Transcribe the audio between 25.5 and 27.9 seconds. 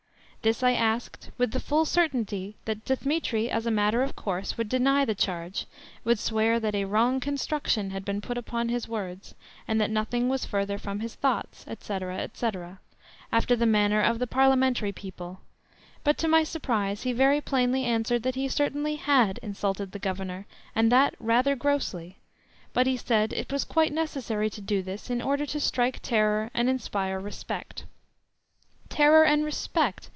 "strike terror and inspire respect."